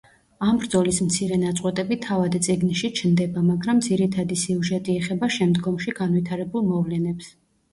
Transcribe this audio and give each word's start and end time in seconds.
ამ 0.45 0.59
ბრძოლის 0.61 1.01
მცირე 1.09 1.35
ნაწყვეტები 1.41 1.97
თავად 2.05 2.37
წიგნში 2.47 2.91
ჩნდება, 3.01 3.45
მაგრამ 3.51 3.83
ძირითადი 3.89 4.39
სიუჟეტი 4.45 4.97
ეხება 5.03 5.31
შემდგომში 5.37 5.97
განვითარებულ 6.01 6.67
მოვლენებს. 6.73 7.31